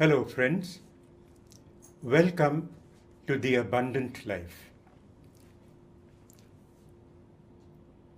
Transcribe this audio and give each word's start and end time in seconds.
Hello 0.00 0.24
friends, 0.24 0.78
welcome 2.02 2.70
to 3.26 3.36
The 3.36 3.56
Abundant 3.56 4.26
Life. 4.26 4.70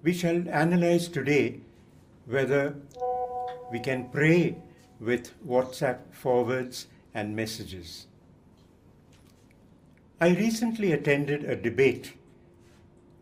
We 0.04 0.12
shall 0.12 0.44
analyze 0.48 1.08
today 1.08 1.58
whether 2.26 2.76
we 3.72 3.80
can 3.80 4.08
pray 4.10 4.58
with 5.00 5.32
WhatsApp 5.44 5.98
forwards 6.12 6.86
and 7.14 7.34
messages. 7.34 8.06
I 10.20 10.28
recently 10.36 10.92
attended 10.92 11.42
a 11.42 11.56
debate 11.56 12.12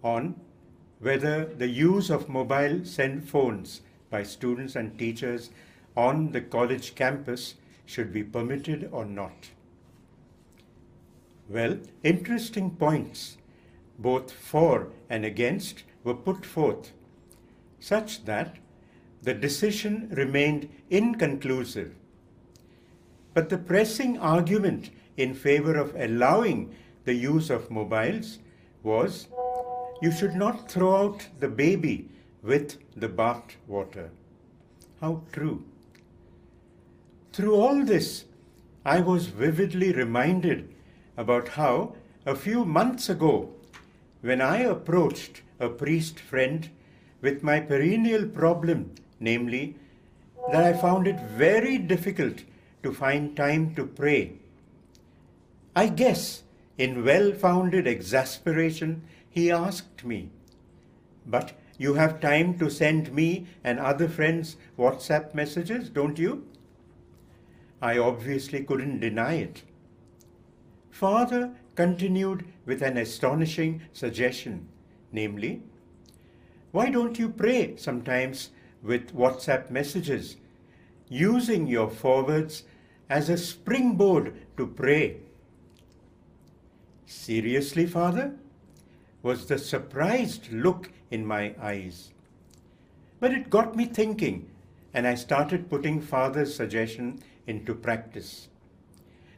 on 0.02 0.38
whether 0.98 1.46
the 1.46 1.72
use 1.78 2.10
of 2.10 2.28
mobile 2.28 2.82
phones 3.32 3.80
by 4.10 4.22
students 4.22 4.76
and 4.76 4.98
teachers 4.98 5.48
on 5.94 6.32
the 6.32 6.42
college 6.42 6.94
campus 6.94 7.44
should 7.90 8.12
be 8.12 8.22
permitted 8.22 8.88
or 8.92 9.04
not. 9.04 9.50
Well, 11.56 11.76
interesting 12.12 12.68
points, 12.82 13.36
both 13.98 14.30
for 14.32 14.74
and 15.08 15.24
against, 15.24 15.82
were 16.04 16.20
put 16.28 16.46
forth 16.46 16.92
such 17.80 18.24
that 18.26 18.54
the 19.22 19.34
decision 19.34 20.08
remained 20.12 20.68
inconclusive. 20.88 21.92
But 23.34 23.48
the 23.48 23.58
pressing 23.58 24.16
argument 24.18 24.90
in 25.16 25.34
favor 25.34 25.76
of 25.76 25.94
allowing 25.96 26.62
the 27.04 27.14
use 27.14 27.50
of 27.50 27.70
mobiles 27.70 28.38
was 28.82 29.26
you 30.06 30.12
should 30.12 30.34
not 30.44 30.70
throw 30.70 30.94
out 31.02 31.26
the 31.40 31.48
baby 31.48 32.08
with 32.42 32.78
the 32.96 33.08
bathwater. 33.08 34.08
How 35.00 35.12
true! 35.32 35.64
Through 37.32 37.54
all 37.54 37.84
this, 37.84 38.24
I 38.84 39.00
was 39.00 39.26
vividly 39.26 39.92
reminded 39.92 40.74
about 41.16 41.48
how 41.48 41.94
a 42.26 42.34
few 42.34 42.64
months 42.64 43.08
ago, 43.08 43.54
when 44.20 44.40
I 44.40 44.58
approached 44.60 45.42
a 45.60 45.68
priest 45.68 46.18
friend 46.18 46.68
with 47.20 47.42
my 47.42 47.60
perennial 47.60 48.26
problem, 48.26 48.94
namely, 49.20 49.76
that 50.50 50.64
I 50.64 50.76
found 50.76 51.06
it 51.06 51.20
very 51.20 51.78
difficult 51.78 52.42
to 52.82 52.92
find 52.92 53.36
time 53.36 53.76
to 53.76 53.86
pray. 53.86 54.32
I 55.76 55.86
guess 55.86 56.42
in 56.78 57.04
well-founded 57.04 57.86
exasperation, 57.86 59.02
he 59.28 59.52
asked 59.52 60.04
me, 60.04 60.30
"But 61.24 61.52
you 61.78 61.94
have 61.94 62.20
time 62.20 62.58
to 62.58 62.68
send 62.68 63.12
me 63.12 63.46
and 63.62 63.78
other 63.78 64.08
friends 64.08 64.56
WhatsApp 64.76 65.32
messages, 65.32 65.90
don't 65.90 66.18
you?" 66.18 66.46
I 67.82 67.96
obviously 67.98 68.64
couldn't 68.64 69.00
deny 69.00 69.34
it. 69.34 69.62
Father 70.90 71.52
continued 71.76 72.44
with 72.66 72.82
an 72.82 72.96
astonishing 72.96 73.82
suggestion 73.92 74.66
namely, 75.12 75.60
why 76.70 76.88
don't 76.88 77.18
you 77.18 77.28
pray 77.28 77.74
sometimes 77.76 78.50
with 78.80 79.12
WhatsApp 79.12 79.68
messages, 79.68 80.36
using 81.08 81.66
your 81.66 81.90
forwards 81.90 82.62
as 83.08 83.28
a 83.28 83.36
springboard 83.36 84.32
to 84.56 84.66
pray? 84.68 85.16
Seriously, 87.06 87.86
Father? 87.86 88.32
was 89.22 89.46
the 89.48 89.58
surprised 89.58 90.50
look 90.52 90.90
in 91.10 91.26
my 91.26 91.54
eyes. 91.60 92.10
But 93.18 93.32
it 93.32 93.50
got 93.50 93.76
me 93.76 93.84
thinking, 93.86 94.48
and 94.94 95.06
I 95.08 95.14
started 95.16 95.68
putting 95.68 96.00
Father's 96.00 96.54
suggestion 96.54 97.20
into 97.50 97.74
practice. 97.74 98.48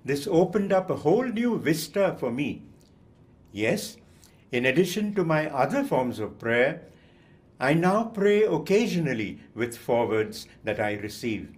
This 0.04 0.28
opened 0.30 0.72
up 0.72 0.90
a 0.90 0.96
whole 0.96 1.24
new 1.26 1.58
vista 1.58 2.14
for 2.20 2.30
me. 2.30 2.62
Yes, 3.50 3.96
in 4.52 4.66
addition 4.66 5.14
to 5.14 5.24
my 5.24 5.48
other 5.50 5.82
forms 5.82 6.18
of 6.18 6.38
prayer, 6.38 6.82
I 7.58 7.72
now 7.74 8.04
pray 8.04 8.42
occasionally 8.42 9.40
with 9.54 9.76
forwards 9.76 10.46
that 10.62 10.78
I 10.78 10.92
receive. 10.94 11.48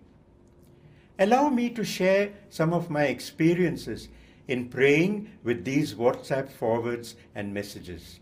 Allow 1.18 1.48
me 1.48 1.70
to 1.70 1.84
share 1.84 2.30
some 2.50 2.72
of 2.72 2.90
my 2.90 3.04
experiences 3.04 4.08
in 4.46 4.68
praying 4.68 5.30
with 5.42 5.64
these 5.64 5.94
WhatsApp 5.94 6.50
forwards 6.52 7.16
and 7.34 7.52
messages. 7.52 8.20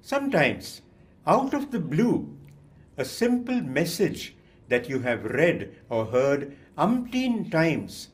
Sometimes, 0.00 0.82
out 1.26 1.52
of 1.54 1.70
the 1.70 1.80
blue, 1.80 2.36
a 2.96 3.04
simple 3.04 3.60
message 3.60 4.34
that 4.68 4.88
you 4.88 5.00
have 5.00 5.24
read 5.24 5.74
or 5.90 6.06
heard 6.06 6.56
umpteen 6.84 7.50
times 7.50 8.08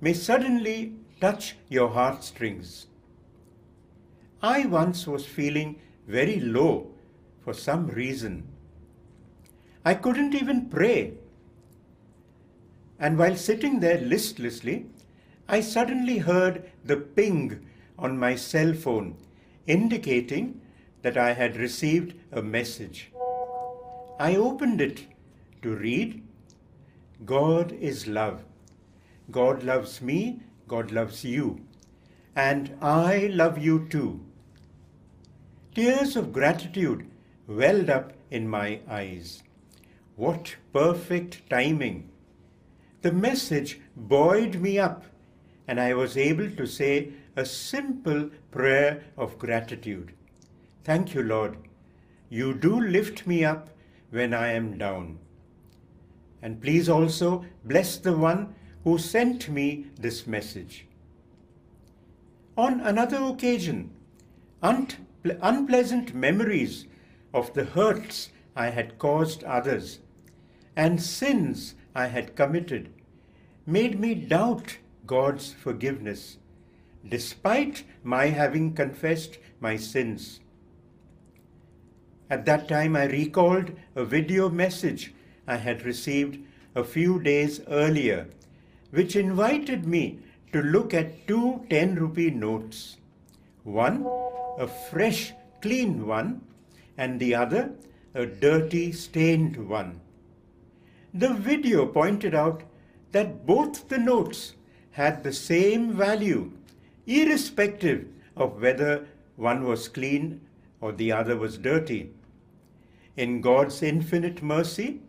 may 0.00 0.12
suddenly 0.12 0.94
touch 1.20 1.56
your 1.68 1.88
heartstrings. 1.90 2.86
I 4.40 4.66
once 4.66 5.06
was 5.06 5.26
feeling 5.26 5.80
very 6.06 6.38
low 6.38 6.88
for 7.40 7.52
some 7.52 7.88
reason. 7.88 8.44
I 9.84 9.94
couldn't 9.94 10.34
even 10.34 10.68
pray. 10.68 11.14
And 13.00 13.18
while 13.18 13.36
sitting 13.36 13.80
there 13.80 14.00
listlessly, 14.00 14.86
I 15.48 15.60
suddenly 15.60 16.18
heard 16.18 16.70
the 16.84 16.96
ping 16.96 17.66
on 17.98 18.18
my 18.18 18.36
cell 18.36 18.74
phone, 18.74 19.16
indicating 19.66 20.60
that 21.02 21.16
I 21.16 21.32
had 21.32 21.56
received 21.56 22.16
a 22.32 22.42
message. 22.42 23.10
I 24.18 24.36
opened 24.36 24.80
it 24.80 25.04
to 25.62 25.74
read 25.74 26.14
God 27.24 27.72
is 27.72 28.06
love. 28.06 28.42
God 29.30 29.62
loves 29.64 30.02
me, 30.02 30.42
God 30.68 30.90
loves 30.92 31.24
you, 31.24 31.62
and 32.36 32.76
I 32.82 33.30
love 33.32 33.56
you 33.56 33.88
too. 33.88 34.20
Tears 35.74 36.14
of 36.14 36.30
gratitude 36.32 37.08
welled 37.46 37.88
up 37.88 38.12
in 38.30 38.46
my 38.48 38.80
eyes. 38.88 39.42
What 40.14 40.56
perfect 40.74 41.48
timing! 41.48 42.10
The 43.00 43.12
message 43.12 43.80
buoyed 43.96 44.60
me 44.60 44.78
up, 44.78 45.04
and 45.66 45.80
I 45.80 45.94
was 45.94 46.18
able 46.18 46.50
to 46.50 46.66
say 46.66 47.12
a 47.34 47.46
simple 47.46 48.28
prayer 48.50 49.04
of 49.16 49.38
gratitude. 49.38 50.12
Thank 50.84 51.14
you, 51.14 51.22
Lord. 51.22 51.56
You 52.28 52.52
do 52.52 52.78
lift 52.78 53.26
me 53.26 53.42
up 53.42 53.70
when 54.10 54.34
I 54.34 54.52
am 54.52 54.76
down. 54.76 55.18
And 56.42 56.60
please 56.60 56.88
also 56.88 57.44
bless 57.64 57.96
the 57.96 58.16
one 58.16 58.54
who 58.84 58.98
sent 58.98 59.48
me 59.48 59.86
this 59.98 60.26
message. 60.26 60.86
On 62.56 62.80
another 62.80 63.22
occasion, 63.22 63.90
unpleasant 64.62 66.14
memories 66.14 66.86
of 67.34 67.52
the 67.52 67.64
hurts 67.64 68.30
I 68.54 68.70
had 68.70 68.98
caused 68.98 69.44
others 69.44 69.98
and 70.74 71.02
sins 71.02 71.74
I 71.94 72.06
had 72.06 72.36
committed 72.36 72.92
made 73.66 73.98
me 73.98 74.14
doubt 74.14 74.78
God's 75.06 75.52
forgiveness, 75.52 76.38
despite 77.06 77.84
my 78.02 78.26
having 78.26 78.74
confessed 78.74 79.38
my 79.60 79.76
sins. 79.76 80.40
At 82.28 82.44
that 82.46 82.68
time, 82.68 82.96
I 82.96 83.04
recalled 83.04 83.72
a 83.94 84.04
video 84.04 84.48
message 84.48 85.04
I 85.48 85.56
had 85.56 85.84
received 85.84 86.38
a 86.74 86.82
few 86.82 87.20
days 87.20 87.60
earlier, 87.68 88.28
which 88.90 89.14
invited 89.14 89.86
me 89.86 90.18
to 90.52 90.60
look 90.60 90.92
at 90.92 91.26
two 91.28 91.64
10 91.70 91.94
rupee 91.96 92.30
notes 92.30 92.96
one, 93.62 94.04
a 94.58 94.66
fresh, 94.90 95.32
clean 95.62 96.06
one, 96.06 96.40
and 96.98 97.20
the 97.20 97.34
other, 97.34 97.72
a 98.14 98.26
dirty, 98.26 98.90
stained 98.92 99.68
one. 99.68 100.00
The 101.14 101.34
video 101.34 101.86
pointed 101.86 102.34
out 102.34 102.62
that 103.12 103.46
both 103.46 103.88
the 103.88 103.98
notes 103.98 104.54
had 104.92 105.22
the 105.22 105.32
same 105.32 105.92
value, 105.92 106.50
irrespective 107.06 108.06
of 108.36 108.60
whether 108.60 109.06
one 109.36 109.64
was 109.64 109.88
clean 109.88 110.40
or 110.80 110.92
the 110.92 111.12
other 111.12 111.36
was 111.36 111.58
dirty. 111.58 112.10
In 113.16 113.40
God's 113.40 113.82
infinite 113.82 114.42
mercy, 114.42 115.00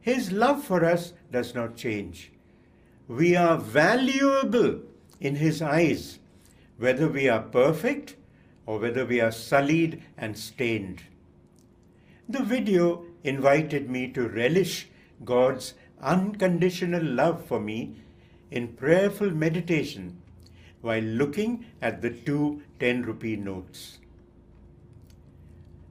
His 0.00 0.32
love 0.32 0.64
for 0.64 0.84
us 0.84 1.12
does 1.30 1.54
not 1.54 1.76
change. 1.76 2.30
We 3.06 3.34
are 3.36 3.56
valuable 3.58 4.80
in 5.20 5.36
His 5.36 5.60
eyes, 5.62 6.18
whether 6.76 7.08
we 7.08 7.28
are 7.28 7.42
perfect 7.42 8.14
or 8.66 8.78
whether 8.78 9.04
we 9.04 9.20
are 9.20 9.32
sullied 9.32 10.02
and 10.16 10.36
stained. 10.38 11.02
The 12.28 12.42
video 12.44 13.04
invited 13.24 13.88
me 13.90 14.08
to 14.12 14.28
relish 14.28 14.88
God's 15.24 15.74
unconditional 16.00 17.02
love 17.02 17.44
for 17.44 17.58
me 17.58 17.96
in 18.50 18.68
prayerful 18.68 19.30
meditation 19.30 20.18
while 20.80 21.02
looking 21.02 21.64
at 21.82 22.02
the 22.02 22.10
two 22.10 22.62
10 22.78 23.02
rupee 23.02 23.34
notes. 23.36 23.98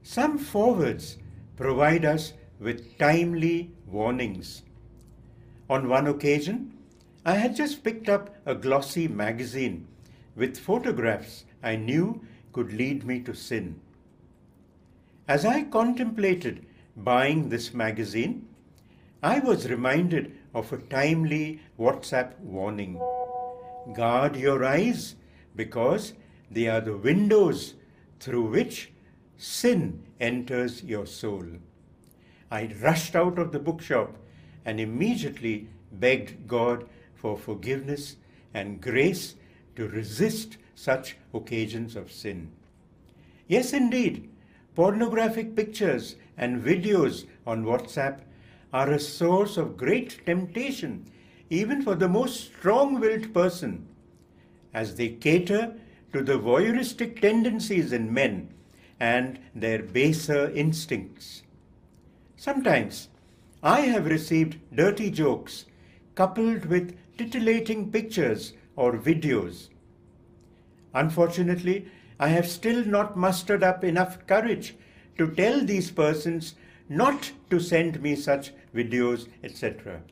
Some 0.04 0.38
forwards 0.38 1.18
provide 1.58 2.06
us 2.06 2.32
with 2.60 2.98
timely 2.98 3.72
warnings. 3.86 4.64
On 5.70 5.88
one 5.90 6.08
occasion, 6.08 6.74
I 7.26 7.34
had 7.36 7.56
just 7.56 7.84
picked 7.84 8.10
up 8.10 8.36
a 8.46 8.56
glossy 8.56 9.08
magazine 9.08 9.88
with 10.36 10.58
photographs 10.58 11.44
I 11.62 11.76
knew 11.76 12.26
could 12.54 12.72
lead 12.74 13.06
me 13.06 13.20
to 13.22 13.36
sin. 13.36 13.80
As 15.28 15.46
I 15.46 15.64
contemplated 15.64 16.66
buying 16.96 17.50
this 17.50 17.74
magazine, 17.74 18.48
I 19.22 19.40
was 19.40 19.70
reminded 19.70 20.34
of 20.56 20.72
a 20.72 20.78
timely 20.78 21.62
WhatsApp 21.78 22.40
warning 22.40 22.94
Guard 23.94 24.36
your 24.36 24.64
eyes 24.66 25.16
because 25.56 26.14
they 26.52 26.68
are 26.68 26.82
the 26.82 26.98
windows 26.98 27.76
through 28.20 28.44
which 28.50 28.92
sin 29.38 30.04
enters 30.20 30.84
your 30.84 31.06
soul. 31.06 31.44
I 32.50 32.68
rushed 32.82 33.16
out 33.16 33.38
of 33.40 33.52
the 33.52 33.60
bookshop 33.60 34.16
and 34.64 34.80
immediately 34.80 35.68
begged 35.92 36.48
God 36.48 36.88
for 37.16 37.38
forgiveness 37.38 38.16
and 38.54 38.80
grace 38.80 39.36
to 39.76 39.88
resist 39.90 40.58
such 40.74 41.18
occasions 41.34 41.96
of 41.98 42.12
sin. 42.12 42.52
Yes, 43.48 43.74
indeed, 43.74 44.30
pornographic 44.76 45.56
pictures 45.56 46.16
and 46.38 46.64
videos 46.64 47.26
on 47.46 47.66
WhatsApp 47.66 48.20
are 48.74 48.92
a 48.92 49.00
source 49.00 49.58
of 49.58 49.76
great 49.78 50.26
temptation, 50.26 51.06
even 51.50 51.82
for 51.82 51.96
the 51.96 52.08
most 52.10 52.40
strong 52.46 53.00
willed 53.00 53.34
person, 53.34 53.88
as 54.74 54.96
they 54.96 55.10
cater 55.10 55.74
to 56.14 56.22
the 56.22 56.38
voyeuristic 56.40 57.20
tendencies 57.22 57.92
in 57.92 58.14
men 58.14 58.50
and 59.00 59.40
their 59.56 59.82
baser 59.84 60.50
instincts. 60.52 61.44
Sometimes 62.40 63.10
I 63.64 63.82
have 63.82 64.06
received 64.06 64.60
dirty 64.74 65.10
jokes 65.10 65.66
coupled 66.14 66.66
with 66.68 66.96
titillating 67.18 67.92
pictures 67.92 68.54
or 68.76 68.94
videos. 69.00 69.70
Unfortunately, 70.94 71.88
I 72.20 72.28
have 72.30 72.48
still 72.48 72.86
not 72.86 73.18
mustered 73.18 73.64
up 73.64 73.84
enough 73.84 74.26
courage 74.28 74.76
to 75.18 75.32
tell 75.32 75.66
these 75.66 75.90
persons 75.90 76.54
not 76.88 77.32
to 77.50 77.60
send 77.60 78.04
me 78.04 78.16
such 78.16 78.52
videos, 78.74 79.28
etc. 79.44 80.04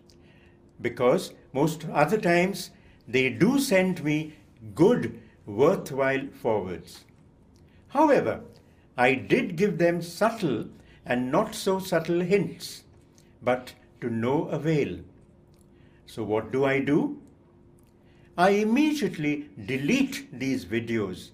Because 0.82 1.34
most 1.54 1.86
other 1.94 2.18
times 2.20 2.72
they 3.08 3.30
do 3.30 3.60
send 3.60 4.04
me 4.04 4.34
good, 4.74 5.20
worthwhile 5.46 6.28
forwards. 6.42 7.06
However, 7.90 8.42
I 8.98 9.14
did 9.14 9.56
give 9.58 9.78
them 9.78 10.02
subtle. 10.02 10.66
and 11.06 11.32
not 11.32 11.54
so 11.54 11.78
subtle 11.80 12.22
hints, 12.22 12.84
but 13.42 13.74
to 14.02 14.10
no 14.10 14.46
avail. 14.48 15.00
So, 16.08 16.24
what 16.24 16.52
do 16.52 16.66
I 16.66 16.80
do? 16.80 17.22
I 18.38 18.50
immediately 18.52 19.50
delete 19.66 20.28
these 20.38 20.66
videos 20.66 21.32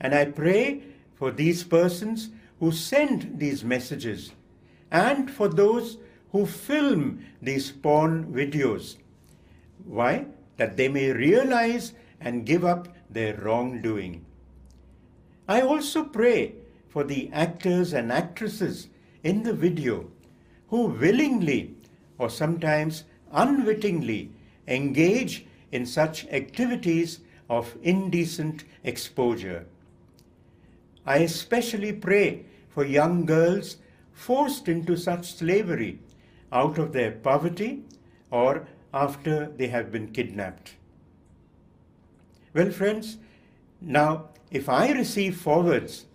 and 0.00 0.12
I 0.14 0.24
pray 0.24 0.82
for 1.14 1.30
these 1.30 1.62
persons 1.62 2.30
who 2.58 2.72
send 2.72 3.38
these 3.38 3.62
messages 3.62 4.32
and 4.90 5.30
for 5.30 5.46
those 5.48 5.98
who 6.32 6.46
film 6.46 7.24
these 7.40 7.70
porn 7.70 8.32
videos. 8.32 8.96
Why? 9.84 10.26
That 10.56 10.76
they 10.76 10.88
may 10.88 11.12
realize 11.12 11.92
and 12.20 12.44
give 12.44 12.64
up 12.64 12.88
their 13.08 13.34
wrongdoing. 13.36 14.24
I 15.46 15.60
also 15.60 16.04
pray 16.04 16.54
for 16.88 17.04
the 17.04 17.30
actors 17.32 17.92
and 17.92 18.10
actresses 18.10 18.88
in 19.24 19.42
the 19.42 19.52
video 19.52 20.06
who 20.68 20.86
willingly 20.86 21.74
or 22.18 22.28
sometimes 22.28 23.04
unwittingly 23.30 24.30
engage 24.68 25.46
in 25.70 25.86
such 25.86 26.26
activities 26.28 27.20
of 27.48 27.76
indecent 27.82 28.64
exposure. 28.84 29.66
I 31.06 31.18
especially 31.18 31.92
pray 31.92 32.44
for 32.68 32.84
young 32.84 33.24
girls 33.26 33.76
forced 34.12 34.68
into 34.68 34.96
such 34.96 35.34
slavery 35.34 35.98
out 36.52 36.78
of 36.78 36.92
their 36.92 37.12
poverty 37.12 37.82
or 38.30 38.66
after 38.94 39.46
they 39.56 39.68
have 39.68 39.90
been 39.90 40.08
kidnapped. 40.08 40.74
Well, 42.54 42.70
friends, 42.70 43.16
now 43.80 44.28
if 44.50 44.68
I 44.68 44.92
receive 44.92 45.38
forwards, 45.40 46.06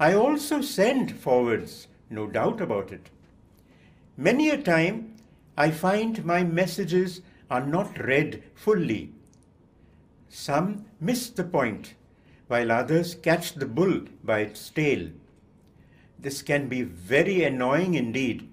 I 0.00 0.14
also 0.14 0.60
send 0.62 1.16
forwards. 1.18 1.86
no 2.10 2.26
doubt 2.26 2.60
about 2.60 2.92
it. 2.92 3.10
Many 4.16 4.48
a 4.50 4.60
time 4.62 5.16
I 5.56 5.70
find 5.70 6.24
my 6.24 6.44
messages 6.44 7.20
are 7.50 7.64
not 7.64 7.98
read 8.04 8.42
fully. 8.54 9.12
Some 10.28 10.86
miss 11.00 11.30
the 11.30 11.44
point, 11.44 11.94
while 12.48 12.72
others 12.72 13.14
catch 13.14 13.54
the 13.54 13.66
bull 13.66 14.02
by 14.22 14.40
its 14.40 14.68
tail. 14.70 15.10
This 16.18 16.42
can 16.42 16.68
be 16.68 16.82
very 16.82 17.42
annoying 17.44 17.94
indeed. 17.94 18.48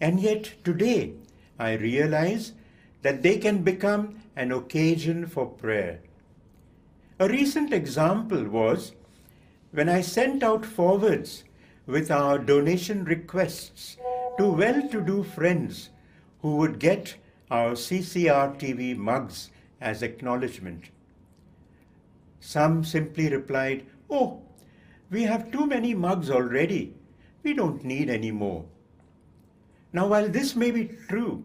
And 0.00 0.20
yet 0.20 0.52
today 0.64 1.14
I 1.58 1.74
realize 1.74 2.52
that 3.02 3.22
they 3.22 3.38
can 3.38 3.62
become 3.62 4.20
an 4.36 4.52
occasion 4.52 5.26
for 5.26 5.46
prayer. 5.46 6.00
A 7.18 7.28
recent 7.28 7.72
example 7.72 8.44
was 8.44 8.92
when 9.72 9.88
I 9.88 10.00
sent 10.00 10.42
out 10.42 10.64
forwards 10.66 11.44
with 11.86 12.10
our 12.10 12.38
donation 12.38 13.04
requests 13.04 13.96
to 14.38 14.46
well 14.60 14.80
to 14.88 15.00
do 15.02 15.22
friends 15.22 15.90
who 16.40 16.56
would 16.56 16.78
get 16.78 17.14
our 17.50 17.72
CCR 17.72 18.58
TV 18.58 18.96
mugs 18.96 19.50
as 19.80 20.02
acknowledgement. 20.02 20.84
Some 22.40 22.84
simply 22.84 23.28
replied, 23.30 23.86
Oh, 24.10 24.42
we 25.10 25.22
have 25.24 25.50
too 25.52 25.66
many 25.66 25.94
mugs 25.94 26.30
already. 26.30 26.94
We 27.42 27.52
don't 27.52 27.84
need 27.84 28.08
any 28.08 28.30
more. 28.30 28.64
Now, 29.92 30.06
while 30.08 30.28
this 30.28 30.56
may 30.56 30.70
be 30.70 30.86
true, 31.08 31.44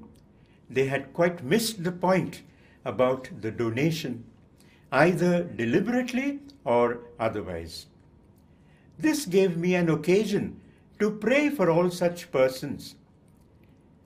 they 0.70 0.86
had 0.86 1.14
quite 1.14 1.44
missed 1.44 1.84
the 1.84 1.92
point 1.92 2.42
about 2.86 3.30
the 3.42 3.52
donation, 3.52 4.24
either 4.92 5.44
deliberately 5.44 6.40
or 6.64 7.00
otherwise. 7.20 7.88
This 9.00 9.26
gave 9.26 9.56
me 9.56 9.76
an 9.76 9.90
occasion 9.90 10.60
to 11.00 11.10
pray 11.10 11.50
for 11.50 11.70
all 11.70 11.90
such 11.90 12.32
persons. 12.34 12.96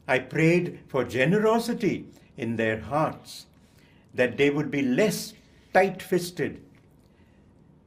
I 0.08 0.20
prayed 0.20 0.82
for 0.88 1.04
generosity 1.04 2.06
in 2.38 2.56
their 2.58 2.80
hearts, 2.80 3.48
that 4.14 4.38
they 4.38 4.52
would 4.52 4.70
be 4.70 4.84
less 4.84 5.34
tight 5.74 6.02
fisted. 6.04 6.62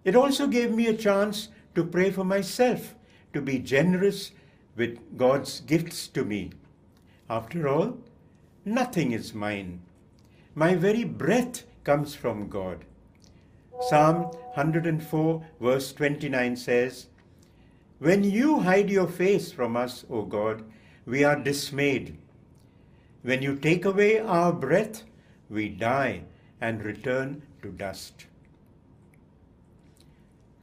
It 0.05 0.17
also 0.17 0.49
gave 0.49 0.73
me 0.73 0.89
a 0.89 0.97
chance 0.97 1.49
to 1.77 1.85
pray 1.85 2.11
for 2.11 2.25
myself, 2.25 2.97
to 3.35 3.41
be 3.41 3.61
generous 3.61 4.33
with 4.75 4.99
God's 5.17 5.61
gifts 5.61 6.09
to 6.09 6.25
me. 6.25 6.51
After 7.31 7.69
all, 7.69 7.99
nothing 8.65 9.13
is 9.13 9.33
mine. 9.33 9.81
My 10.57 10.75
very 10.75 11.05
breath 11.05 11.63
comes 11.85 12.17
from 12.17 12.49
God. 12.49 12.85
Psalm 13.83 14.23
104, 14.55 15.43
verse 15.61 15.93
29 15.93 16.57
says, 16.57 17.07
When 17.99 18.25
you 18.25 18.61
hide 18.61 18.89
your 18.89 19.07
face 19.07 19.53
from 19.53 19.77
us, 19.77 20.05
O 20.11 20.23
God, 20.23 20.65
we 21.05 21.23
are 21.25 21.37
dismayed. 21.37 22.17
When 23.23 23.43
you 23.43 23.55
take 23.55 23.85
away 23.85 24.19
our 24.19 24.53
breath, 24.53 25.03
we 25.51 25.69
die 25.69 26.23
and 26.61 26.83
return 26.85 27.43
to 27.63 27.69
dust. 27.69 28.25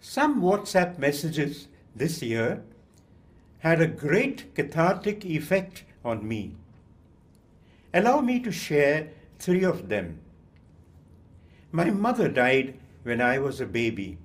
Some 0.02 0.42
WhatsApp 0.42 0.98
messages 0.98 1.68
this 1.96 2.22
year 2.24 2.64
had 3.60 3.80
a 3.80 3.88
great 3.88 4.56
cathartic 4.56 5.24
effect 5.24 5.84
on 6.04 6.28
me. 6.28 6.56
Allow 7.94 8.22
me 8.22 8.40
to 8.40 8.52
share 8.52 9.10
three 9.38 9.64
of 9.64 9.88
them. 9.88 10.20
My 11.72 11.90
mother 11.92 12.28
died 12.28 12.80
when 13.04 13.20
I 13.22 13.38
was 13.38 13.62
a 13.62 13.66
baby. 13.66 14.18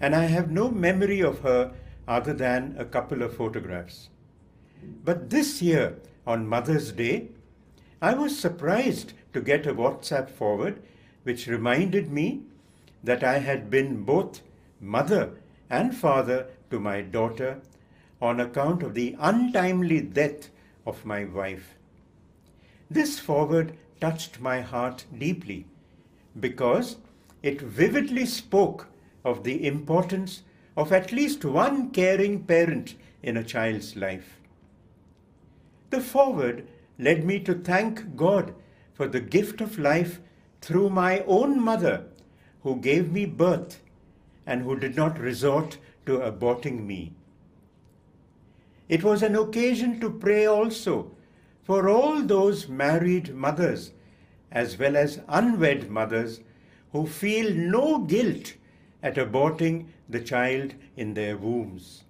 And 0.00 0.14
I 0.14 0.24
have 0.24 0.50
no 0.50 0.70
memory 0.70 1.20
of 1.20 1.40
her 1.40 1.72
other 2.08 2.34
than 2.34 2.74
a 2.78 2.84
couple 2.84 3.22
of 3.22 3.36
photographs. 3.36 4.08
But 5.04 5.30
this 5.30 5.62
year, 5.62 5.96
on 6.26 6.46
Mother's 6.48 6.92
Day, 6.92 7.28
I 8.02 8.14
was 8.14 8.38
surprised 8.38 9.12
to 9.32 9.40
get 9.40 9.66
a 9.66 9.74
WhatsApp 9.74 10.30
forward 10.30 10.82
which 11.22 11.46
reminded 11.46 12.10
me 12.10 12.42
that 13.02 13.22
I 13.24 13.38
had 13.38 13.70
been 13.70 14.02
both 14.04 14.40
mother 14.80 15.30
and 15.70 15.96
father 15.96 16.48
to 16.70 16.78
my 16.78 17.00
daughter 17.00 17.60
on 18.20 18.40
account 18.40 18.82
of 18.82 18.94
the 18.94 19.16
untimely 19.18 20.00
death 20.00 20.48
of 20.86 21.04
my 21.06 21.24
wife. 21.24 21.74
This 22.90 23.18
forward 23.18 23.76
touched 24.00 24.40
my 24.40 24.60
heart 24.60 25.04
deeply 25.16 25.66
because 26.38 26.96
It 27.44 27.60
vividly 27.60 28.24
spoke 28.24 28.88
of 29.22 29.44
the 29.44 29.66
importance 29.66 30.44
of 30.78 30.90
at 30.94 31.12
least 31.12 31.44
one 31.44 31.90
caring 31.90 32.42
parent 32.42 32.94
in 33.22 33.36
a 33.36 33.44
child's 33.44 33.96
life. 33.96 34.40
The 35.90 36.00
foreword 36.00 36.66
led 36.98 37.22
me 37.22 37.40
to 37.40 37.52
thank 37.52 38.16
God 38.16 38.54
for 38.94 39.06
the 39.06 39.20
gift 39.20 39.60
of 39.60 39.78
life 39.78 40.20
through 40.62 40.88
my 40.88 41.20
own 41.26 41.62
mother, 41.62 42.06
who 42.62 42.76
gave 42.76 43.12
me 43.12 43.26
birth 43.26 43.78
and 44.46 44.62
who 44.62 44.78
did 44.78 44.96
not 44.96 45.18
resort 45.18 45.76
to 46.06 46.20
aborting 46.20 46.86
me. 46.86 47.12
It 48.88 49.04
was 49.04 49.22
an 49.22 49.36
occasion 49.36 50.00
to 50.00 50.08
pray 50.08 50.46
also 50.46 51.10
for 51.62 51.90
all 51.90 52.22
those 52.22 52.68
married 52.68 53.34
mothers 53.34 53.92
as 54.50 54.78
well 54.78 54.96
as 54.96 55.20
unwed 55.28 55.90
mothers 55.90 56.40
who 56.94 57.04
feel 57.04 57.52
no 57.52 57.98
guilt 57.98 58.52
at 59.02 59.16
aborting 59.16 59.84
the 60.08 60.20
child 60.20 60.72
in 60.96 61.12
their 61.14 61.36
wombs. 61.36 62.04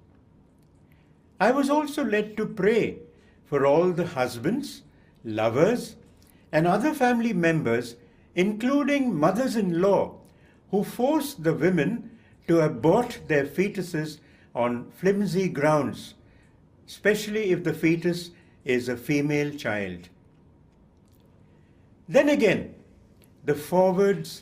I 1.41 1.53
was 1.53 1.71
also 1.71 2.05
led 2.05 2.37
to 2.37 2.45
pray 2.45 2.99
for 3.47 3.65
all 3.65 3.93
the 3.93 4.07
husbands, 4.07 4.83
lovers, 5.25 5.97
and 6.53 6.67
other 6.67 6.93
family 6.93 7.33
members, 7.33 7.97
including 8.35 9.19
mothers-in-law, 9.19 10.15
who 10.71 10.85
force 10.85 11.33
the 11.33 11.55
women 11.55 12.11
to 12.47 12.61
abort 12.61 13.21
their 13.27 13.47
fetuses 13.47 14.19
on 14.55 14.93
flimsy 14.99 15.49
grounds, 15.49 16.13
especially 16.87 17.53
if 17.53 17.65
the 17.65 17.73
fetus 17.73 18.33
is 18.67 18.91
a 18.91 18.99
female 18.99 19.51
child. 19.57 20.11
Then 22.07 22.29
again, 22.29 22.75
the 23.47 23.55
forwards 23.55 24.33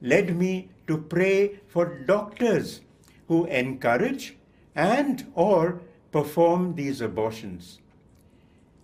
led 0.00 0.36
me 0.36 0.68
to 0.86 0.96
pray 0.98 1.58
for 1.68 1.86
doctors 2.06 2.80
who 3.26 3.44
encourage 3.46 4.36
and 4.74 5.30
or 5.34 5.80
perform 6.12 6.74
these 6.76 7.00
abortions 7.00 7.78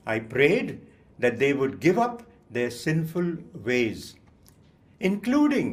i 0.07 0.19
prayed 0.19 0.81
that 1.19 1.39
they 1.39 1.53
would 1.53 1.79
give 1.81 1.99
up 1.99 2.23
their 2.51 2.71
sinful 2.71 3.37
ways 3.71 4.17
including 5.01 5.69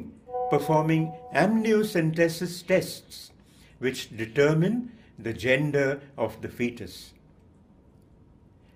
performing 0.51 1.03
amniocentesis 1.33 2.53
tests 2.67 3.31
which 3.79 4.15
determine 4.15 4.91
the 5.17 5.33
gender 5.33 5.99
of 6.17 6.39
the 6.41 6.49
fetus 6.59 7.13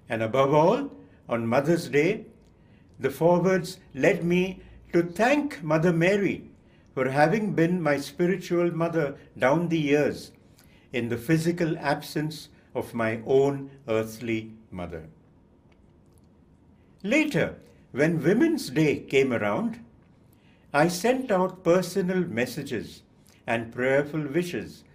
and 0.09 0.21
above 0.23 0.53
all 0.53 0.81
on 1.29 1.45
mother's 1.45 1.87
day 1.89 2.25
the 2.99 3.09
forwards 3.09 3.77
led 3.93 4.23
me 4.23 4.61
to 4.91 5.03
thank 5.03 5.61
mother 5.63 5.93
mary 5.93 6.43
for 6.95 7.09
having 7.09 7.53
been 7.53 7.83
my 7.83 7.99
spiritual 7.99 8.71
mother 8.71 9.17
down 9.37 9.67
the 9.67 9.77
years 9.77 10.31
in 10.93 11.09
the 11.09 11.17
physical 11.17 11.77
absence 11.77 12.47
of 12.73 12.93
my 12.93 13.19
own 13.25 13.69
earthly 13.87 14.53
mother. 14.71 15.03
Later, 17.03 17.57
when 17.91 18.23
Women's 18.23 18.69
Day 18.69 18.95
came 18.95 19.33
around, 19.33 19.83
I 20.73 20.87
sent 20.87 21.31
out 21.31 21.63
personal 21.63 22.21
messages 22.21 23.03
and 23.45 23.73
prayerful 23.73 24.27
wishes 24.27 24.85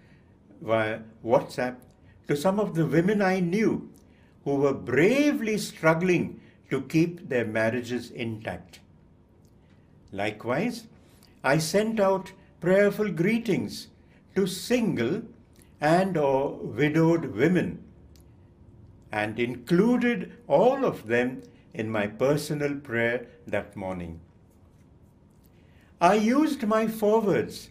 via 0.60 1.00
WhatsApp 1.24 1.76
to 2.28 2.36
some 2.36 2.58
of 2.58 2.74
the 2.74 2.86
women 2.86 3.20
I 3.20 3.40
knew 3.40 3.90
who 4.44 4.56
were 4.56 4.74
bravely 4.74 5.58
struggling 5.58 6.40
to 6.70 6.80
keep 6.80 7.28
their 7.28 7.44
marriages 7.44 8.10
intact. 8.10 8.80
Likewise, 10.12 10.86
I 11.42 11.56
sent 11.58 11.98
out 11.98 12.32
prayerful 12.60 13.12
greetings 13.12 13.88
to 14.36 14.46
single 14.46 15.22
and 15.80 16.16
or 16.16 16.50
widowed 16.50 17.34
women 17.34 17.82
and 19.10 19.40
included 19.40 20.32
all 20.46 20.84
of 20.84 21.06
them 21.06 21.42
in 21.72 21.88
my 21.90 22.06
personal 22.06 22.74
prayer 22.76 23.26
that 23.46 23.74
morning. 23.74 24.20
I 26.00 26.14
used 26.14 26.66
my 26.66 26.86
forwards 26.86 27.70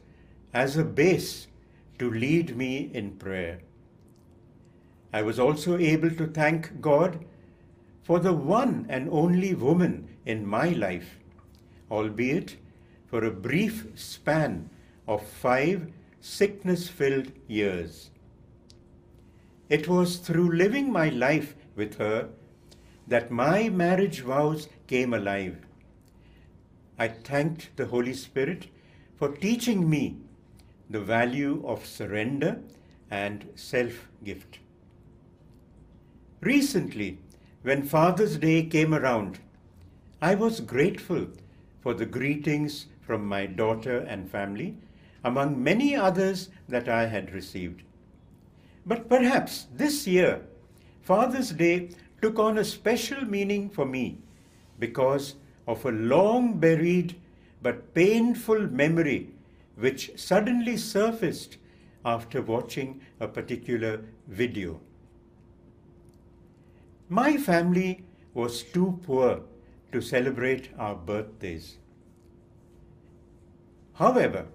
as 0.52 0.76
a 0.76 0.84
base 0.84 1.48
to 2.00 2.10
lead 2.10 2.58
me 2.58 2.90
in 2.92 3.12
prayer. 3.18 3.60
I 5.14 5.22
was 5.22 5.38
also 5.38 5.78
able 5.78 6.10
to 6.10 6.26
thank 6.26 6.82
God 6.82 7.24
for 8.04 8.20
the 8.20 8.34
one 8.34 8.88
and 8.90 9.08
only 9.12 9.54
woman 9.54 10.18
in 10.24 10.48
my 10.48 10.70
life, 10.70 11.20
albeit 11.92 12.56
for 13.10 13.26
a 13.26 13.32
brief 13.32 13.88
span 13.96 14.70
of 15.08 15.26
5 15.26 15.92
sickness-filled 16.22 17.32
years. 17.48 18.12
It 19.68 19.88
was 19.88 20.18
through 20.18 20.52
living 20.52 20.92
my 20.92 21.10
life 21.10 21.56
with 21.76 21.98
her 21.98 22.30
that 23.08 23.32
my 23.32 23.70
marriage 23.70 24.22
vows 24.22 24.70
came 24.88 25.14
alive. 25.14 25.58
I 27.00 27.08
thanked 27.08 27.76
the 27.78 27.88
Holy 27.88 28.14
Spirit 28.14 28.68
for 29.18 29.30
teaching 29.30 29.90
me 29.90 30.18
the 30.90 31.00
value 31.00 31.64
of 31.66 31.86
surrender 31.86 32.60
and 33.10 33.48
self-gift. 33.56 34.60
Recently, 36.42 37.18
when 37.64 37.84
Father's 37.84 38.38
Day 38.38 38.64
came 38.64 38.94
around, 38.94 39.40
I 40.22 40.36
was 40.36 40.60
grateful 40.60 41.28
for 41.82 41.96
the 41.96 42.06
greetings 42.06 42.86
from 43.10 43.26
my 43.26 43.44
daughter 43.48 43.98
and 44.16 44.30
family, 44.30 44.78
among 45.24 45.64
many 45.68 45.96
others 45.96 46.50
that 46.74 46.88
I 46.88 47.08
had 47.08 47.34
received. 47.34 47.82
But 48.86 49.10
perhaps 49.10 49.66
this 49.74 50.06
year, 50.06 50.42
Father's 51.02 51.50
Day 51.62 51.90
took 52.22 52.38
on 52.38 52.60
a 52.60 52.64
special 52.64 53.26
meaning 53.26 53.68
for 53.72 53.84
me 53.84 54.20
because 54.78 55.34
of 55.68 55.84
a 55.88 55.92
long 56.14 56.60
buried 56.60 57.16
but 57.64 57.96
painful 57.96 58.68
memory 58.84 59.32
which 59.76 60.06
suddenly 60.16 60.78
surfaced 60.78 61.58
after 62.06 62.44
watching 62.44 63.02
a 63.20 63.28
particular 63.28 64.02
video. 64.28 64.80
My 67.10 67.38
family 67.38 68.04
was 68.36 68.62
too 68.62 69.00
poor 69.02 69.42
to 69.94 70.00
celebrate 70.00 70.70
our 70.78 70.94
birthdays. 70.96 71.78
However, 74.00 74.46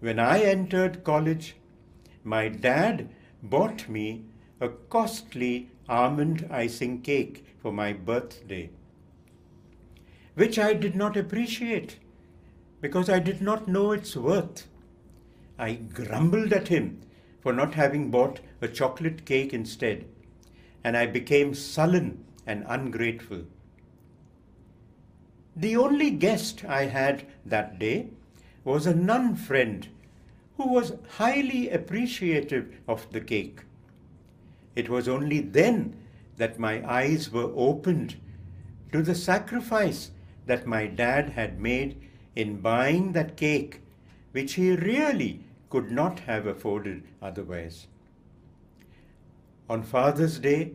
when 0.00 0.18
I 0.18 0.42
entered 0.42 1.02
college, 1.02 1.56
my 2.22 2.48
dad 2.48 3.08
bought 3.42 3.88
me 3.88 4.26
a 4.60 4.68
costly 4.68 5.70
almond 5.88 6.46
icing 6.50 7.00
cake 7.00 7.46
for 7.58 7.72
my 7.72 7.94
birthday, 7.94 8.68
which 10.34 10.58
I 10.58 10.74
did 10.74 10.94
not 10.94 11.16
appreciate 11.16 11.98
because 12.82 13.08
I 13.08 13.18
did 13.18 13.40
not 13.40 13.66
know 13.66 13.92
its 13.92 14.14
worth. 14.14 14.68
I 15.58 15.72
grumbled 15.72 16.52
at 16.52 16.68
him 16.68 17.00
for 17.40 17.54
not 17.54 17.72
having 17.76 18.10
bought 18.10 18.40
a 18.60 18.68
chocolate 18.68 19.24
cake 19.24 19.54
instead, 19.54 20.04
and 20.84 20.98
I 20.98 21.06
became 21.06 21.54
sullen 21.54 22.24
and 22.46 22.62
ungrateful. 22.68 23.44
The 25.58 25.78
only 25.78 26.10
guest 26.10 26.62
I 26.66 26.82
had 26.84 27.24
that 27.46 27.78
day. 27.78 28.10
was 28.66 28.84
a 28.84 28.94
nun 28.94 29.36
friend 29.36 29.86
who 30.56 30.66
was 30.68 30.92
highly 31.18 31.70
appreciative 31.70 32.74
of 32.88 33.10
the 33.12 33.20
cake. 33.20 33.60
It 34.74 34.88
was 34.88 35.06
only 35.08 35.38
then 35.40 35.94
that 36.36 36.58
my 36.58 36.72
eyes 36.90 37.30
were 37.30 37.52
opened 37.54 38.16
to 38.90 39.02
the 39.02 39.14
sacrifice 39.14 40.10
that 40.46 40.66
my 40.66 40.88
dad 40.88 41.30
had 41.30 41.60
made 41.60 41.96
in 42.34 42.60
buying 42.60 43.12
that 43.12 43.36
cake, 43.36 43.82
which 44.32 44.54
he 44.54 44.72
really 44.74 45.44
could 45.70 45.92
not 45.92 46.18
have 46.20 46.44
afforded 46.46 47.04
otherwise. 47.22 47.86
On 49.70 49.82
Father's 49.84 50.40
Day, 50.40 50.72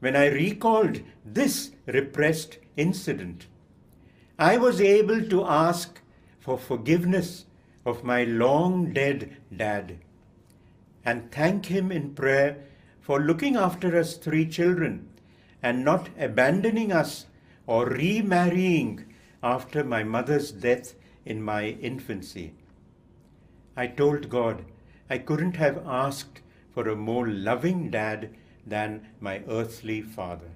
when 0.00 0.16
I 0.16 0.26
recalled 0.26 1.00
this 1.24 1.70
repressed 1.86 2.58
incident, 2.76 3.46
I 4.36 4.56
was 4.56 4.80
able 4.80 5.22
to 5.28 5.44
ask 5.44 6.00
for 6.44 6.58
forgiveness 6.58 7.46
of 7.86 8.04
my 8.04 8.22
long 8.22 8.92
dead 8.92 9.34
dad, 9.56 9.96
and 11.02 11.32
thank 11.32 11.66
him 11.66 11.90
in 11.90 12.14
prayer 12.14 12.62
for 13.00 13.18
looking 13.18 13.56
after 13.56 13.98
us 13.98 14.18
three 14.18 14.44
children 14.44 15.08
and 15.62 15.82
not 15.82 16.10
abandoning 16.18 16.92
us 16.92 17.24
or 17.66 17.86
remarrying 17.86 19.06
after 19.42 19.82
my 19.82 20.04
mother's 20.04 20.52
death 20.52 20.92
in 21.24 21.40
my 21.42 21.64
infancy. 21.80 22.52
I 23.74 23.86
told 23.86 24.28
God 24.28 24.66
I 25.08 25.18
couldn't 25.18 25.56
have 25.56 25.86
asked 25.86 26.42
for 26.74 26.90
a 26.90 26.96
more 26.96 27.26
loving 27.26 27.88
dad 27.88 28.28
than 28.66 29.08
my 29.18 29.40
earthly 29.48 30.02
father. 30.02 30.50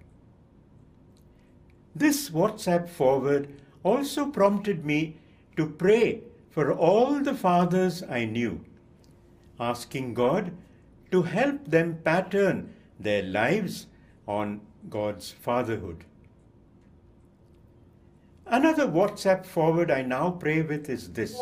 This 1.94 2.28
WhatsApp 2.28 2.90
forward 2.90 3.48
also 3.82 4.26
prompted 4.26 4.84
me 4.84 5.16
to 5.58 5.66
pray 5.66 6.22
for 6.48 6.72
all 6.72 7.18
the 7.20 7.34
fathers 7.34 8.02
I 8.08 8.24
knew, 8.24 8.64
asking 9.68 10.14
God 10.14 10.52
to 11.10 11.22
help 11.22 11.64
them 11.64 11.98
pattern 12.04 12.74
their 13.00 13.24
lives 13.24 13.88
on 14.26 14.60
God's 14.88 15.32
fatherhood. 15.32 16.04
Another 18.46 18.86
WhatsApp 18.86 19.44
forward 19.44 19.90
I 19.90 20.02
now 20.02 20.30
pray 20.30 20.62
with 20.62 20.88
is 20.88 21.12
this. 21.12 21.36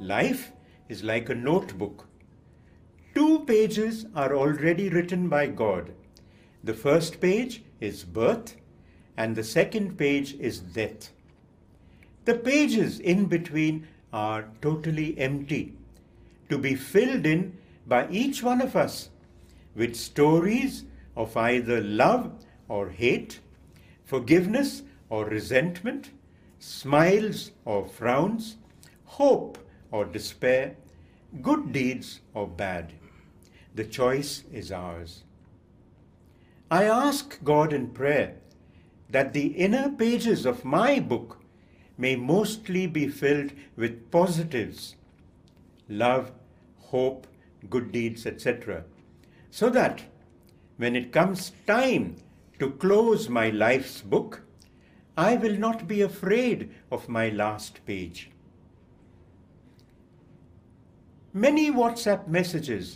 Life 0.00 0.52
is 0.88 1.04
like 1.04 1.28
a 1.28 1.34
notebook. 1.34 2.06
2 3.14 3.44
pages 3.44 4.06
are 4.16 4.34
already 4.34 4.88
written 4.88 5.28
by 5.28 5.46
God. 5.46 5.92
The 6.64 6.74
first 6.74 7.20
page 7.20 7.62
is 7.78 8.04
birth 8.04 8.56
and 9.16 9.36
the 9.36 9.50
second 9.58 9.98
page 9.98 10.34
is 10.34 10.60
death. 10.60 11.10
The 12.24 12.34
pages 12.34 13.00
in 13.00 13.26
between 13.26 13.88
are 14.12 14.48
totally 14.60 15.18
empty, 15.18 15.72
to 16.48 16.58
be 16.58 16.76
filled 16.76 17.26
in 17.26 17.58
by 17.86 18.08
each 18.10 18.44
one 18.44 18.60
of 18.60 18.76
us 18.76 19.10
with 19.74 19.96
stories 19.96 20.84
of 21.16 21.36
either 21.36 21.80
love 21.80 22.32
or 22.68 22.90
hate, 22.90 23.40
forgiveness 24.04 24.82
or 25.08 25.24
resentment, 25.24 26.10
smiles 26.60 27.50
or 27.64 27.86
frowns, 27.86 28.56
hope 29.04 29.58
or 29.90 30.04
despair, 30.04 30.76
good 31.40 31.72
deeds 31.72 32.20
or 32.34 32.46
bad. 32.46 32.92
The 33.74 33.84
choice 33.84 34.44
is 34.52 34.70
ours. 34.70 35.24
I 36.70 36.84
ask 36.84 37.42
God 37.42 37.72
in 37.72 37.88
prayer 37.88 38.36
that 39.10 39.32
the 39.32 39.48
inner 39.48 39.90
pages 39.90 40.46
of 40.46 40.64
my 40.64 41.00
book 41.00 41.30
may 42.02 42.12
mostly 42.28 42.84
be 42.94 43.04
filled 43.16 43.50
with 43.82 43.98
positives 44.14 44.84
love, 46.04 46.28
hope, 46.92 47.26
good 47.74 47.86
deeds, 47.96 48.26
etc. 48.30 48.82
So 49.52 49.70
that 49.76 50.02
when 50.78 50.96
it 50.96 51.12
comes 51.16 51.52
time 51.70 52.08
to 52.58 52.70
close 52.84 53.28
my 53.38 53.50
life's 53.64 54.00
book, 54.14 54.40
I 55.16 55.36
will 55.36 55.56
not 55.64 55.86
be 55.86 56.00
afraid 56.06 56.70
of 56.90 57.08
my 57.16 57.28
last 57.42 57.78
page. 57.90 58.22
Many 61.44 61.70
WhatsApp 61.70 62.26
messages 62.36 62.90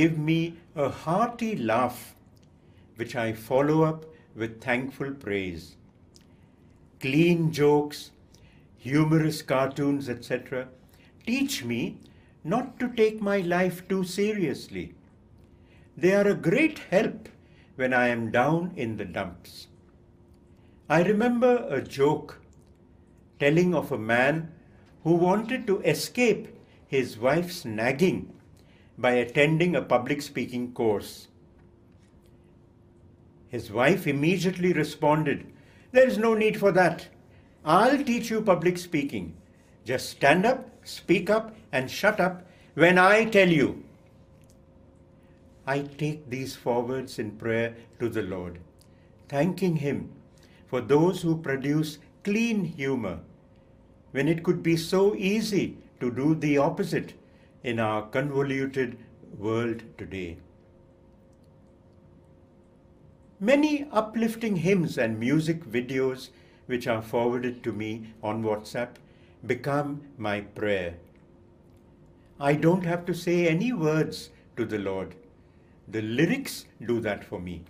give 0.00 0.18
me 0.26 0.38
a 0.74 0.90
hearty 1.06 1.54
laugh, 1.70 2.02
which 2.96 3.16
I 3.24 3.32
follow 3.48 3.82
up 3.90 4.04
with 4.34 4.60
thankful 4.68 5.12
praise. 5.26 5.72
Clean 7.00 7.50
jokes. 7.62 8.10
humorous 8.86 9.42
cartoons, 9.42 10.08
etc., 10.08 10.68
teach 11.26 11.64
me 11.64 11.98
not 12.44 12.78
to 12.78 12.88
take 12.98 13.20
my 13.20 13.38
life 13.38 13.86
too 13.88 14.04
seriously. 14.04 14.94
They 15.96 16.14
are 16.14 16.28
a 16.28 16.34
great 16.34 16.78
help 16.90 17.28
when 17.74 17.92
I 17.92 18.08
am 18.08 18.30
down 18.30 18.72
in 18.76 18.96
the 18.96 19.04
dumps. 19.04 19.66
I 20.88 21.02
remember 21.02 21.52
a 21.68 21.82
joke 21.82 22.40
telling 23.40 23.74
of 23.74 23.90
a 23.90 23.98
man 23.98 24.52
who 25.02 25.14
wanted 25.16 25.66
to 25.66 25.80
escape 25.80 26.46
his 26.86 27.18
wife's 27.18 27.64
nagging 27.64 28.22
by 28.96 29.10
attending 29.22 29.74
a 29.74 29.82
public 29.82 30.22
speaking 30.22 30.72
course. 30.72 31.26
His 33.48 33.70
wife 33.72 34.06
immediately 34.06 34.72
responded, 34.72 35.44
There 35.90 36.06
is 36.06 36.18
no 36.18 36.34
need 36.34 36.58
for 36.60 36.70
that. 36.72 37.08
I'll 37.66 38.00
teach 38.04 38.30
you 38.30 38.42
public 38.42 38.78
speaking. 38.78 39.34
Just 39.84 40.10
stand 40.10 40.46
up, 40.46 40.70
speak 40.84 41.28
up, 41.28 41.56
and 41.72 41.90
shut 41.90 42.20
up 42.20 42.46
when 42.74 42.96
I 42.96 43.24
tell 43.24 43.48
you. 43.48 43.82
I 45.66 45.80
take 45.80 46.30
these 46.30 46.54
forwards 46.54 47.18
in 47.18 47.32
prayer 47.32 47.76
to 47.98 48.08
the 48.08 48.22
Lord, 48.22 48.60
thanking 49.28 49.74
Him 49.76 50.12
for 50.68 50.80
those 50.80 51.22
who 51.22 51.38
produce 51.38 51.98
clean 52.22 52.64
humor, 52.64 53.18
when 54.12 54.28
it 54.28 54.44
could 54.44 54.62
be 54.62 54.76
so 54.76 55.16
easy 55.16 55.76
to 55.98 56.12
do 56.12 56.36
the 56.36 56.58
opposite 56.58 57.14
in 57.64 57.80
our 57.80 58.02
convoluted 58.02 58.96
world 59.36 59.82
today. 59.98 60.36
Many 63.40 63.86
uplifting 63.90 64.54
hymns 64.56 64.96
and 64.96 65.18
music 65.18 65.64
videos 65.64 66.28
which 66.66 66.86
are 66.86 67.02
forwarded 67.02 67.62
to 67.64 67.72
me 67.72 68.12
on 68.22 68.42
WhatsApp 68.42 68.90
become 69.46 70.02
my 70.18 70.40
prayer. 70.40 70.94
I 72.40 72.54
don't 72.54 72.84
have 72.84 73.06
to 73.06 73.14
say 73.14 73.46
any 73.48 73.72
words 73.72 74.30
to 74.56 74.64
the 74.64 74.78
Lord. 74.78 75.14
The 75.88 76.02
lyrics 76.02 76.66
do 76.84 77.00
that 77.00 77.24
for 77.24 77.38
me. 77.40 77.62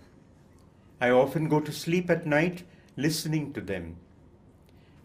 I 0.99 1.11
often 1.11 1.47
go 1.47 1.59
to 1.59 1.71
sleep 1.71 2.09
at 2.09 2.25
night 2.25 2.63
listening 2.97 3.53
to 3.53 3.61
them. 3.61 3.97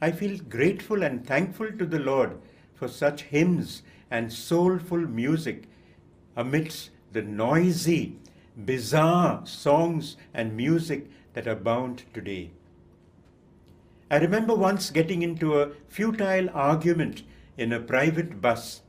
I 0.00 0.10
feel 0.10 0.38
grateful 0.38 1.02
and 1.02 1.24
thankful 1.26 1.70
to 1.72 1.86
the 1.86 1.98
Lord 2.00 2.38
for 2.74 2.88
such 2.88 3.22
hymns 3.22 3.82
and 4.10 4.32
soulful 4.32 4.98
music 4.98 5.64
amidst 6.34 6.90
the 7.12 7.22
noisy, 7.22 8.16
bizarre 8.64 9.44
songs 9.46 10.16
and 10.32 10.56
music 10.56 11.08
that 11.34 11.46
abound 11.46 12.02
today. 12.14 12.50
I 14.12 14.16
remember 14.18 14.54
once 14.54 14.90
getting 14.90 15.22
into 15.22 15.58
a 15.58 15.70
futile 15.88 16.50
argument 16.50 17.22
in 17.56 17.72
a 17.72 17.80
private 17.80 18.42
bus, 18.42 18.82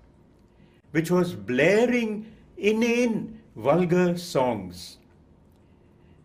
which 0.92 1.10
was 1.10 1.34
blaring 1.34 2.30
inane 2.58 3.40
vulgar 3.56 4.18
songs. 4.18 4.98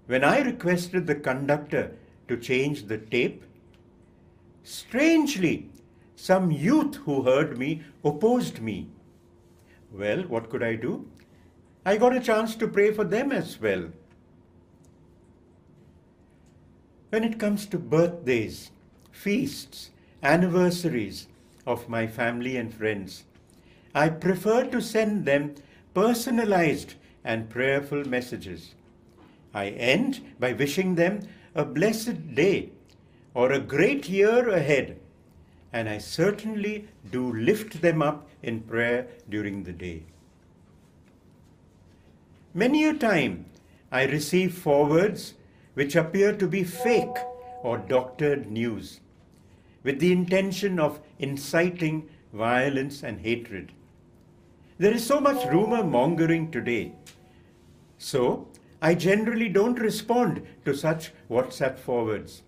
When 0.09 0.25
I 0.25 0.41
requested 0.41 1.07
the 1.07 1.15
conductor 1.15 1.93
to 2.27 2.37
change 2.37 2.87
the 2.87 2.99
tape, 2.99 3.45
strangely, 4.65 5.71
some 6.17 6.51
youth 6.51 6.97
who 6.97 7.23
heard 7.23 7.57
me 7.57 7.83
opposed 8.03 8.59
me. 8.61 8.89
Well, 9.93 10.23
what 10.23 10.51
could 10.51 10.65
I 10.65 10.75
do? 10.75 11.09
I 11.87 11.99
got 11.99 12.17
a 12.17 12.21
chance 12.21 12.57
to 12.57 12.67
pray 12.67 12.93
for 12.93 13.05
them 13.05 13.31
as 13.31 13.61
well. 13.61 13.91
When 17.11 17.23
it 17.23 17.39
comes 17.39 17.65
to 17.67 17.79
birthdays, 17.79 18.73
feasts, 19.19 19.91
anniversaries 20.23 21.27
of 21.67 21.89
my 21.89 22.07
family 22.07 22.57
and 22.57 22.73
friends. 22.73 23.25
I 23.95 24.11
prefer 24.11 24.67
to 24.67 24.81
send 24.81 25.25
them 25.25 25.57
personalized 25.93 26.95
and 27.25 27.51
prayerful 27.51 28.05
messages. 28.09 28.75
I 29.53 29.71
end 29.71 30.21
by 30.39 30.53
wishing 30.53 30.95
them 30.95 31.23
a 31.57 31.65
blessed 31.65 32.37
day 32.37 32.71
or 33.35 33.51
a 33.51 33.59
great 33.59 34.09
year 34.09 34.51
ahead, 34.51 35.01
and 35.73 35.89
I 35.89 35.99
certainly 35.99 36.87
do 37.11 37.33
lift 37.33 37.83
them 37.83 38.03
up 38.03 38.29
in 38.45 38.61
prayer 38.61 39.09
during 39.29 39.65
the 39.65 39.73
day. 39.73 40.05
Many 42.55 42.85
a 42.85 42.95
time 42.95 43.47
I 43.91 44.05
receive 44.05 44.55
forwards 44.57 45.35
which 45.75 45.97
appear 45.97 46.35
to 46.37 46.47
be 46.47 46.63
fake 46.63 47.19
or 47.63 47.79
doctored 47.79 48.49
news. 48.51 49.01
with 49.83 49.99
the 50.01 50.13
intention 50.13 50.79
of 50.81 51.01
inciting 51.19 52.09
violence 52.33 53.03
and 53.03 53.21
hatred. 53.21 53.73
There 54.79 54.93
is 54.95 55.05
so 55.07 55.21
much 55.21 55.45
rumor 55.51 55.83
mongering 55.85 56.51
today. 56.51 56.93
So, 57.99 58.49
I 58.81 58.95
generally 58.95 59.49
don't 59.49 59.81
respond 59.81 60.43
to 60.65 60.75
such 60.77 61.11
WhatsApp 61.31 61.79
forwards. 61.79 62.43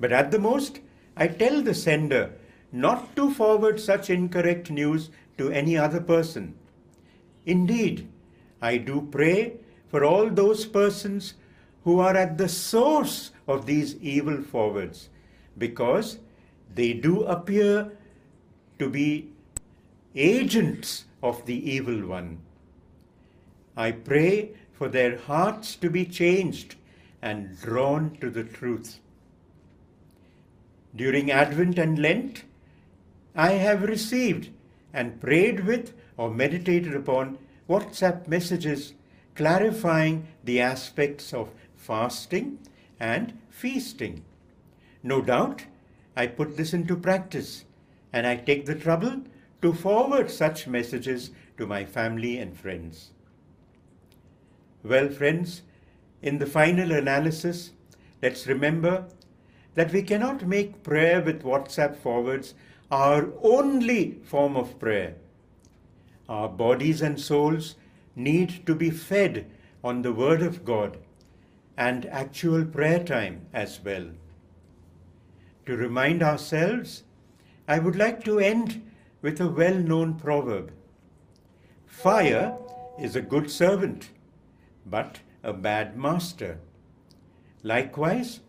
But 0.00 0.12
at 0.12 0.30
the 0.30 0.38
most, 0.38 0.80
I 1.16 1.28
tell 1.28 1.62
the 1.62 1.74
sender 1.74 2.30
not 2.72 3.14
to 3.16 3.32
forward 3.32 3.78
such 3.80 4.10
incorrect 4.10 4.70
news 4.70 5.10
to 5.36 5.50
any 5.50 5.76
other 5.76 6.00
person. 6.00 6.54
Indeed, 7.46 8.08
I 8.60 8.76
do 8.76 9.08
pray 9.10 9.54
for 9.88 10.04
all 10.04 10.30
those 10.30 10.66
persons 10.66 11.34
who 11.84 12.00
are 12.00 12.16
at 12.16 12.36
the 12.38 12.48
source 12.48 13.30
of 13.46 13.66
these 13.66 13.96
evil 13.96 14.42
forwards 14.42 15.08
because. 15.56 16.18
They 16.74 16.92
do 16.92 17.24
appear 17.24 17.96
to 18.78 18.88
be 18.88 19.30
agents 20.14 21.04
of 21.22 21.46
the 21.46 21.70
evil 21.70 22.06
one. 22.06 22.38
I 23.76 23.92
pray 23.92 24.50
for 24.72 24.88
their 24.88 25.18
hearts 25.18 25.74
to 25.76 25.90
be 25.90 26.04
changed 26.04 26.76
and 27.20 27.58
drawn 27.60 28.16
to 28.20 28.30
the 28.30 28.44
truth. 28.44 29.00
During 30.94 31.30
Advent 31.30 31.78
and 31.78 31.98
Lent, 31.98 32.44
I 33.34 33.52
have 33.52 33.82
received 33.82 34.50
and 34.92 35.20
prayed 35.20 35.64
with 35.64 35.92
or 36.16 36.30
meditated 36.30 36.94
upon 36.94 37.38
WhatsApp 37.68 38.26
messages 38.26 38.94
clarifying 39.34 40.26
the 40.42 40.60
aspects 40.60 41.32
of 41.32 41.50
fasting 41.76 42.58
and 42.98 43.38
feasting. 43.50 44.24
No 45.02 45.22
doubt, 45.22 45.66
I 46.18 46.26
put 46.26 46.56
this 46.56 46.74
into 46.74 46.96
practice 46.96 47.64
and 48.12 48.26
I 48.26 48.34
take 48.34 48.66
the 48.66 48.74
trouble 48.74 49.22
to 49.62 49.72
forward 49.72 50.32
such 50.32 50.66
messages 50.66 51.30
to 51.58 51.64
my 51.64 51.84
family 51.84 52.38
and 52.38 52.58
friends. 52.58 53.12
Well, 54.82 55.10
friends, 55.10 55.62
in 56.20 56.38
the 56.38 56.46
final 56.46 56.90
analysis, 56.90 57.70
let's 58.20 58.48
remember 58.48 59.04
that 59.76 59.92
we 59.92 60.02
cannot 60.02 60.44
make 60.44 60.82
prayer 60.82 61.20
with 61.20 61.44
WhatsApp 61.44 61.96
forwards 61.96 62.54
our 62.90 63.28
only 63.40 64.18
form 64.24 64.56
of 64.56 64.76
prayer. 64.80 65.14
Our 66.28 66.48
bodies 66.48 67.00
and 67.00 67.20
souls 67.20 67.76
need 68.16 68.66
to 68.66 68.74
be 68.74 68.90
fed 68.90 69.48
on 69.84 70.02
the 70.02 70.12
Word 70.12 70.42
of 70.42 70.64
God 70.64 70.96
and 71.76 72.06
actual 72.06 72.64
prayer 72.64 73.04
time 73.04 73.46
as 73.52 73.78
well 73.84 74.08
to 75.68 75.76
remind 75.76 76.22
ourselves, 76.22 77.02
I 77.74 77.78
would 77.78 77.94
like 77.94 78.24
to 78.24 78.38
end 78.38 78.90
with 79.20 79.38
a 79.38 79.48
well-known 79.48 80.14
proverb. 80.14 80.72
Fire 81.84 82.56
is 82.98 83.14
a 83.14 83.20
good 83.20 83.50
servant, 83.50 84.08
but 84.86 85.18
a 85.42 85.52
bad 85.52 85.94
master. 85.94 86.58
Likewise, 87.62 88.40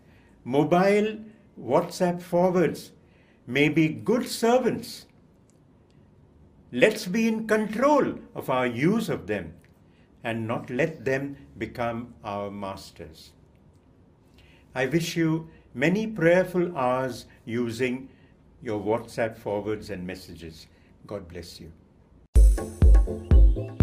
mobile 0.46 1.20
WhatsApp 1.62 2.22
forwards 2.22 2.94
may 3.46 3.68
be 3.68 3.90
good 3.90 4.26
servants. 4.26 5.06
Let's 6.72 7.06
be 7.06 7.28
in 7.28 7.48
control 7.50 8.14
of 8.34 8.50
our 8.50 8.66
use 8.66 9.10
of 9.10 9.28
them 9.28 9.56
and 10.24 10.48
not 10.48 10.70
let 10.70 11.04
them 11.04 11.36
become 11.58 12.14
our 12.24 12.50
masters. 12.50 13.32
I 14.74 14.86
wish 14.86 15.18
you 15.18 15.48
many 15.80 16.06
prayerful 16.06 16.78
hours 16.78 17.26
using 17.46 17.98
your 18.62 18.80
WhatsApp 18.82 19.38
forwards 19.38 19.90
and 19.90 20.06
messages. 20.06 20.68
God 21.08 21.26
bless 21.30 21.60
you. 21.62 21.72
Thank 22.36 23.34
you 23.34 23.79